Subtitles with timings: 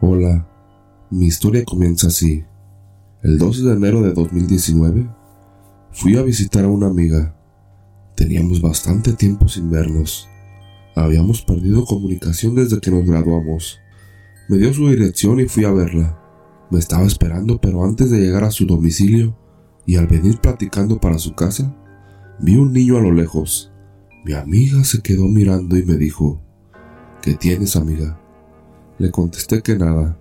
[0.00, 0.46] Hola,
[1.10, 2.44] mi historia comienza así.
[3.24, 5.10] El 12 de enero de 2019
[5.90, 7.34] fui a visitar a una amiga.
[8.14, 10.28] Teníamos bastante tiempo sin vernos.
[10.94, 13.80] Habíamos perdido comunicación desde que nos graduamos.
[14.48, 16.16] Me dio su dirección y fui a verla.
[16.70, 19.36] Me estaba esperando, pero antes de llegar a su domicilio
[19.84, 21.74] y al venir platicando para su casa,
[22.38, 23.72] vi un niño a lo lejos.
[24.24, 26.40] Mi amiga se quedó mirando y me dijo,
[27.20, 28.20] ¿Qué tienes, amiga?
[28.98, 30.18] Le contesté que nada.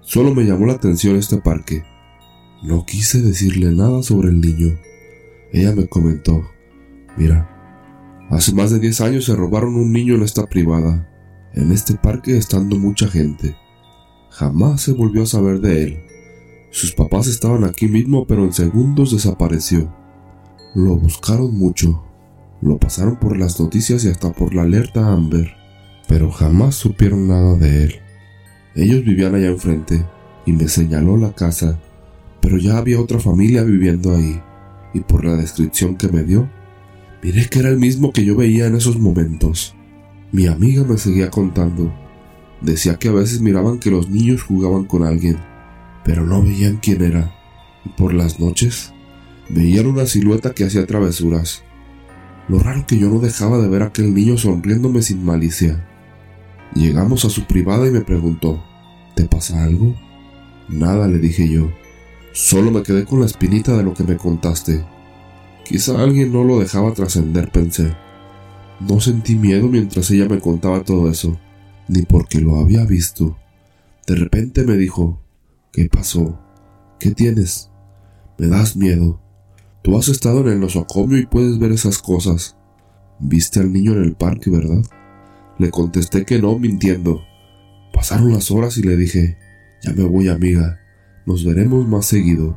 [0.00, 1.84] Solo me llamó la atención este parque.
[2.62, 4.78] No quise decirle nada sobre el niño.
[5.52, 6.42] Ella me comentó,
[7.18, 7.50] mira,
[8.30, 11.06] hace más de 10 años se robaron un niño en esta privada,
[11.52, 13.54] en este parque estando mucha gente.
[14.30, 16.02] Jamás se volvió a saber de él.
[16.70, 19.94] Sus papás estaban aquí mismo, pero en segundos desapareció.
[20.74, 22.04] Lo buscaron mucho.
[22.62, 25.58] Lo pasaron por las noticias y hasta por la alerta Amber
[26.08, 28.00] pero jamás supieron nada de él.
[28.78, 30.06] Ellos vivían allá enfrente
[30.46, 31.80] y me señaló la casa,
[32.40, 34.40] pero ya había otra familia viviendo ahí,
[34.94, 36.48] y por la descripción que me dio,
[37.20, 39.74] miré que era el mismo que yo veía en esos momentos.
[40.30, 41.92] Mi amiga me seguía contando.
[42.60, 45.38] Decía que a veces miraban que los niños jugaban con alguien,
[46.04, 47.34] pero no veían quién era,
[47.84, 48.92] y por las noches
[49.48, 51.64] veían una silueta que hacía travesuras.
[52.46, 55.84] Lo raro que yo no dejaba de ver a aquel niño sonriéndome sin malicia.
[56.76, 58.62] Llegamos a su privada y me preguntó,
[59.14, 59.94] ¿te pasa algo?
[60.68, 61.70] Nada, le dije yo.
[62.32, 64.84] Solo me quedé con la espinita de lo que me contaste.
[65.64, 67.94] Quizá alguien no lo dejaba trascender, pensé.
[68.80, 71.38] No sentí miedo mientras ella me contaba todo eso,
[71.88, 73.36] ni porque lo había visto.
[74.06, 75.20] De repente me dijo,
[75.72, 76.38] ¿qué pasó?
[76.98, 77.70] ¿Qué tienes?
[78.38, 79.20] Me das miedo.
[79.82, 82.56] Tú has estado en el nosocomio y puedes ver esas cosas.
[83.18, 84.82] Viste al niño en el parque, ¿verdad?
[85.58, 87.20] Le contesté que no, mintiendo.
[87.98, 89.36] Pasaron las horas y le dije,
[89.82, 90.78] ya me voy amiga,
[91.26, 92.56] nos veremos más seguido.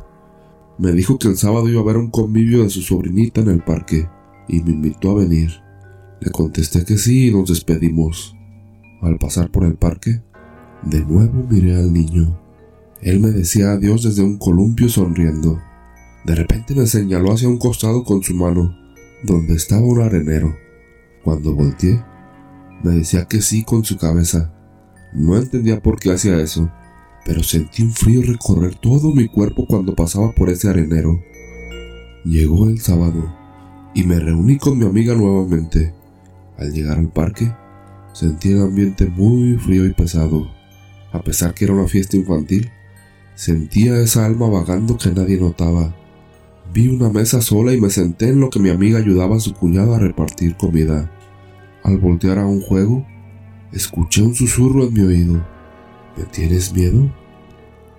[0.78, 3.64] Me dijo que el sábado iba a ver un convivio de su sobrinita en el
[3.64, 4.08] parque
[4.48, 5.50] y me invitó a venir.
[6.20, 8.36] Le contesté que sí y nos despedimos.
[9.02, 10.22] Al pasar por el parque,
[10.84, 12.40] de nuevo miré al niño.
[13.02, 15.60] Él me decía adiós desde un columpio sonriendo.
[16.24, 18.78] De repente me señaló hacia un costado con su mano,
[19.24, 20.56] donde estaba un arenero.
[21.24, 22.00] Cuando volteé,
[22.84, 24.54] me decía que sí con su cabeza.
[25.14, 26.72] No entendía por qué hacía eso,
[27.26, 31.22] pero sentí un frío recorrer todo mi cuerpo cuando pasaba por ese arenero.
[32.24, 33.36] Llegó el sábado
[33.94, 35.94] y me reuní con mi amiga nuevamente.
[36.58, 37.52] Al llegar al parque,
[38.14, 40.48] sentí el ambiente muy frío y pesado.
[41.12, 42.70] A pesar que era una fiesta infantil,
[43.36, 45.96] sentía esa alma vagando que nadie notaba.
[46.74, 49.54] Vi una mesa sola y me senté en lo que mi amiga ayudaba a su
[49.54, 51.12] cuñada a repartir comida.
[51.84, 53.06] Al voltear a un juego,
[53.72, 55.46] escuché un susurro en mi oído.
[56.18, 57.12] ¿Me tienes miedo?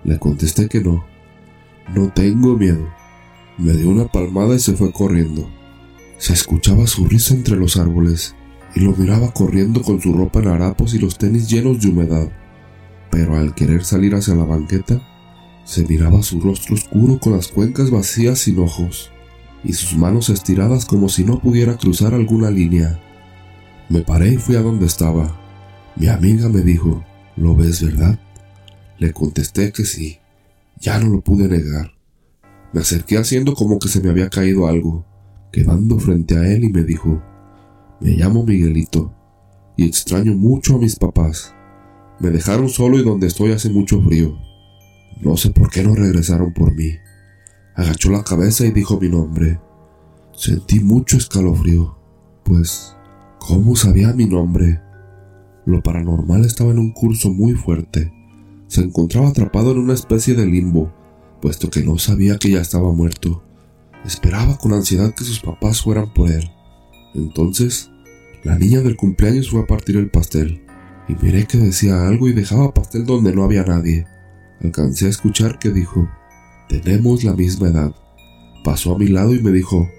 [0.03, 1.05] Le contesté que no.
[1.93, 2.87] No tengo miedo.
[3.57, 5.49] Me dio una palmada y se fue corriendo.
[6.17, 8.35] Se escuchaba su risa entre los árboles
[8.75, 12.31] y lo miraba corriendo con su ropa en harapos y los tenis llenos de humedad.
[13.11, 15.01] Pero al querer salir hacia la banqueta,
[15.65, 19.11] se miraba su rostro oscuro con las cuencas vacías sin ojos
[19.63, 22.99] y sus manos estiradas como si no pudiera cruzar alguna línea.
[23.89, 25.42] Me paré y fui a donde estaba.
[25.95, 27.03] Mi amiga me dijo,
[27.35, 28.19] ¿lo ves verdad?
[28.97, 30.19] Le contesté que sí.
[30.79, 31.91] Ya no lo pude negar.
[32.73, 35.05] Me acerqué haciendo como que se me había caído algo,
[35.51, 37.21] quedando frente a él y me dijo,
[37.99, 39.13] me llamo Miguelito
[39.77, 41.53] y extraño mucho a mis papás.
[42.19, 44.37] Me dejaron solo y donde estoy hace mucho frío.
[45.21, 46.91] No sé por qué no regresaron por mí.
[47.75, 49.59] Agachó la cabeza y dijo mi nombre.
[50.35, 51.95] Sentí mucho escalofrío,
[52.43, 52.95] pues
[53.45, 54.79] ¿Cómo sabía mi nombre?
[55.65, 58.11] Lo paranormal estaba en un curso muy fuerte.
[58.67, 60.91] Se encontraba atrapado en una especie de limbo,
[61.41, 63.43] puesto que no sabía que ya estaba muerto.
[64.05, 66.49] Esperaba con ansiedad que sus papás fueran por él.
[67.15, 67.91] Entonces,
[68.43, 70.63] la niña del cumpleaños fue a partir el pastel,
[71.07, 74.05] y miré que decía algo y dejaba pastel donde no había nadie.
[74.61, 76.09] Alcancé a escuchar que dijo,
[76.67, 77.95] tenemos la misma edad.
[78.63, 79.89] Pasó a mi lado y me dijo,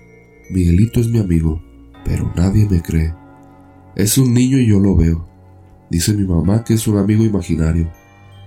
[0.51, 1.63] Miguelito es mi amigo,
[2.05, 3.15] pero nadie me cree.
[3.97, 5.34] Es un niño y yo lo veo.
[5.95, 7.89] Dice mi mamá que es un amigo imaginario.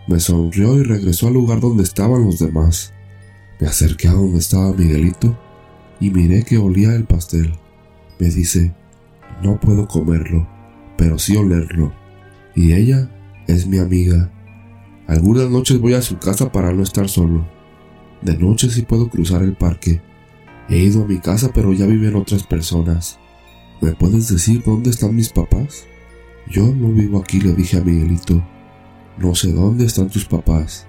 [0.06, 2.94] Me sonrió y regresó al lugar donde estaban los demás.
[3.62, 5.40] Me acerqué a donde estaba Miguelito
[6.02, 7.54] y miré que olía el pastel.
[8.20, 8.76] Me dice,
[9.42, 10.46] no puedo comerlo,
[10.98, 11.94] pero sí olerlo.
[12.54, 13.10] Y ella
[13.48, 14.30] es mi amiga.
[15.08, 17.48] Algunas noches voy a su casa para no estar solo.
[18.24, 20.02] De noche sí puedo cruzar el parque.
[20.68, 23.18] He ido a mi casa pero ya viven otras personas.
[23.80, 25.88] ¿Me puedes decir dónde están mis papás?
[26.50, 28.44] Yo no vivo aquí, le dije a Miguelito.
[29.18, 30.88] no sé dónde están tus papás.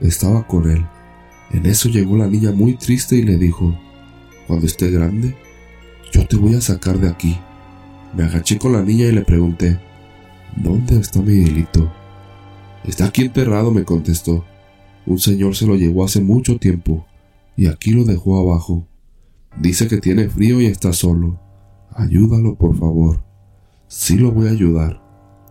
[0.00, 0.84] Estaba con él.
[1.50, 3.76] En eso llegó la niña muy triste y le dijo,
[4.46, 5.36] cuando esté grande,
[6.12, 7.38] yo te voy a sacar de aquí.
[8.16, 9.80] Me agaché con la niña y le pregunté,
[10.56, 11.92] ¿dónde está Miguelito?
[12.84, 14.44] Está aquí enterrado, me contestó.
[15.06, 17.06] Un señor se lo llevó hace mucho tiempo
[17.56, 18.86] y aquí lo dejó abajo.
[19.58, 21.40] Dice que tiene frío y está solo.
[21.90, 23.33] Ayúdalo, por favor.
[23.88, 25.02] Sí lo voy a ayudar.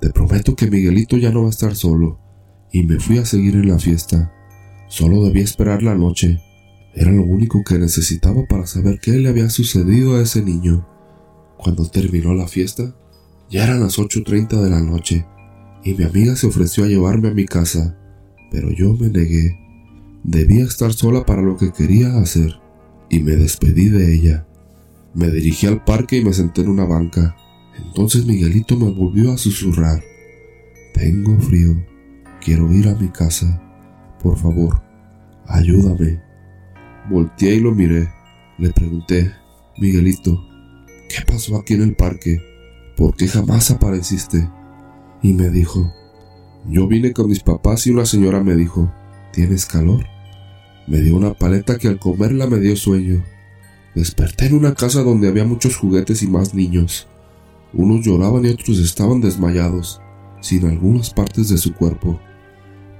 [0.02, 2.20] Te prometo que Miguelito ya no va a estar solo.
[2.72, 4.34] Y me fui a seguir en la fiesta.
[4.88, 6.42] Solo debía esperar la noche.
[6.94, 10.88] Era lo único que necesitaba para saber qué le había sucedido a ese niño.
[11.58, 12.96] Cuando terminó la fiesta,
[13.50, 15.26] ya eran las 8.30 de la noche
[15.84, 17.98] y mi amiga se ofreció a llevarme a mi casa,
[18.52, 19.60] pero yo me negué.
[20.24, 22.60] Debía estar sola para lo que quería hacer
[23.10, 24.48] y me despedí de ella.
[25.14, 27.36] Me dirigí al parque y me senté en una banca.
[27.78, 30.04] Entonces Miguelito me volvió a susurrar.
[30.94, 31.75] Tengo frío.
[32.42, 33.62] Quiero ir a mi casa.
[34.22, 34.81] Por favor,
[35.48, 36.22] ayúdame.
[37.10, 38.10] Volteé y lo miré.
[38.58, 39.31] Le pregunté,
[39.78, 40.40] Miguelito,
[41.10, 42.38] ¿qué pasó aquí en el parque?
[42.96, 44.50] ¿Por qué jamás apareciste?
[45.22, 45.92] Y me dijo,
[46.70, 48.94] yo vine con mis papás y una señora me dijo,
[49.31, 50.06] ¿tienes calor?
[50.88, 53.24] Me dio una paleta que al comerla me dio sueño.
[53.96, 57.08] Desperté en una casa donde había muchos juguetes y más niños.
[57.74, 60.00] Unos lloraban y otros estaban desmayados,
[60.42, 62.20] sin algunas partes de su cuerpo.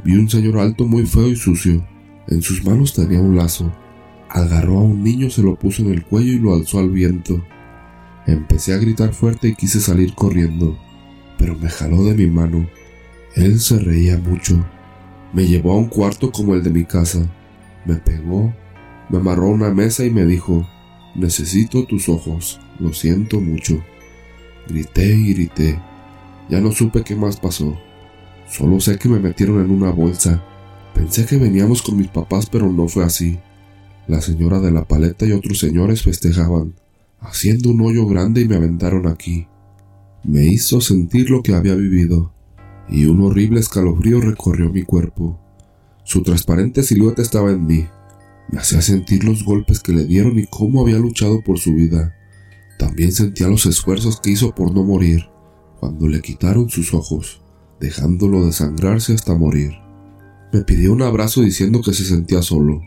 [0.04, 1.86] Vi un señor alto muy feo y sucio.
[2.28, 3.72] En sus manos tenía un lazo.
[4.30, 7.44] Agarró a un niño, se lo puso en el cuello y lo alzó al viento.
[8.26, 10.78] Empecé a gritar fuerte y quise salir corriendo,
[11.38, 12.68] pero me jaló de mi mano.
[13.36, 14.66] Él se reía mucho.
[15.34, 17.30] Me llevó a un cuarto como el de mi casa.
[17.86, 18.54] Me pegó,
[19.10, 20.68] me amarró a una mesa y me dijo,
[21.16, 23.84] necesito tus ojos, lo siento mucho.
[24.68, 25.80] Grité y grité.
[26.50, 27.78] Ya no supe qué más pasó.
[28.48, 30.44] Solo sé que me metieron en una bolsa.
[30.94, 33.40] Pensé que veníamos con mis papás, pero no fue así.
[34.08, 36.76] La señora de la paleta y otros señores festejaban,
[37.20, 39.48] haciendo un hoyo grande y me aventaron aquí.
[40.24, 42.34] Me hizo sentir lo que había vivido,
[42.90, 45.40] y un horrible escalofrío recorrió mi cuerpo.
[46.04, 47.88] Su transparente silueta estaba en mí.
[48.52, 52.14] Me hacía sentir los golpes que le dieron y cómo había luchado por su vida.
[52.84, 55.30] También sentía los esfuerzos que hizo por no morir
[55.80, 57.42] cuando le quitaron sus ojos,
[57.80, 59.72] dejándolo desangrarse hasta morir.
[60.52, 62.82] Me pidió un abrazo diciendo que se sentía solo.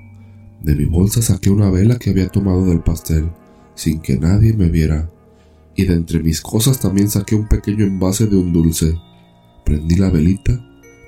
[0.62, 3.30] De mi bolsa saqué una vela que había tomado del pastel,
[3.74, 5.10] sin que nadie me viera,
[5.74, 8.98] y de entre mis cosas también saqué un pequeño envase de un dulce.
[9.64, 10.62] Prendí la velita,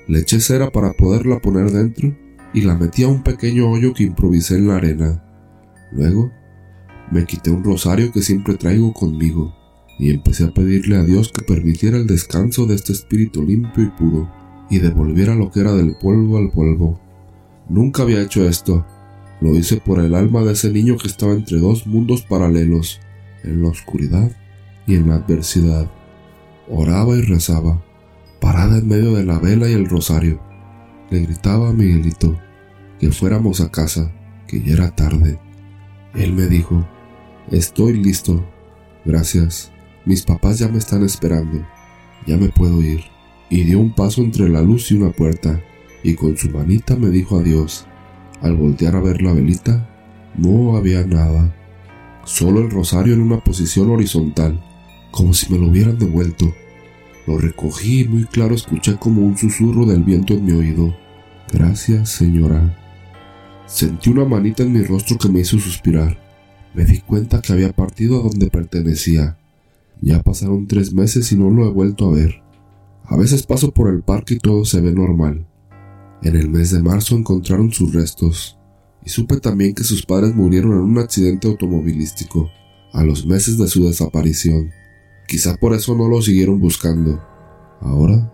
[0.07, 2.11] le eché cera para poderla poner dentro
[2.55, 5.23] y la metí a un pequeño hoyo que improvisé en la arena.
[5.91, 6.31] Luego
[7.11, 9.55] me quité un rosario que siempre traigo conmigo
[9.97, 13.89] y empecé a pedirle a Dios que permitiera el descanso de este espíritu limpio y
[13.89, 14.29] puro
[14.69, 16.99] y devolviera lo que era del polvo al polvo.
[17.67, 18.85] Nunca había hecho esto.
[19.41, 22.99] Lo hice por el alma de ese niño que estaba entre dos mundos paralelos,
[23.43, 24.31] en la oscuridad
[24.85, 25.89] y en la adversidad.
[26.69, 27.83] Oraba y rezaba,
[28.39, 30.39] parada en medio de la vela y el rosario.
[31.09, 32.39] Le gritaba a Miguelito
[32.99, 34.11] que fuéramos a casa,
[34.47, 35.39] que ya era tarde.
[36.13, 36.85] Él me dijo,
[37.51, 38.45] Estoy listo.
[39.05, 39.71] Gracias.
[40.05, 41.65] Mis papás ya me están esperando.
[42.27, 43.01] Ya me puedo ir.
[43.49, 45.59] Y dio un paso entre la luz y una puerta,
[46.03, 47.87] y con su manita me dijo adiós.
[48.41, 49.89] Al voltear a ver la velita,
[50.37, 51.51] no había nada.
[52.23, 54.63] Solo el rosario en una posición horizontal,
[55.09, 56.53] como si me lo hubieran devuelto.
[57.25, 60.95] Lo recogí y muy claro escuché como un susurro del viento en mi oído.
[61.51, 62.77] Gracias, señora.
[63.65, 66.28] Sentí una manita en mi rostro que me hizo suspirar
[66.73, 69.37] me di cuenta que había partido a donde pertenecía.
[70.01, 72.41] Ya pasaron tres meses y no lo he vuelto a ver.
[73.03, 75.47] A veces paso por el parque y todo se ve normal.
[76.21, 78.57] En el mes de marzo encontraron sus restos
[79.03, 82.49] y supe también que sus padres murieron en un accidente automovilístico
[82.93, 84.71] a los meses de su desaparición.
[85.27, 87.21] Quizá por eso no lo siguieron buscando.
[87.81, 88.31] Ahora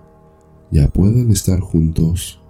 [0.71, 2.41] ya pueden estar juntos.